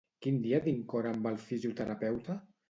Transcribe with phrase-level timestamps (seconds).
[0.25, 2.41] Quin dia tinc hora amb el fisioterapeuta?